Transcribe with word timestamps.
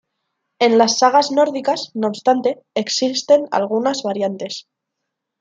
En 0.57 0.79
las 0.79 0.97
sagas 0.97 1.29
nórdicas, 1.31 1.91
no 1.93 2.07
obstante, 2.07 2.63
existen 2.73 3.47
algunas 3.51 4.01
variantes. 4.01 4.65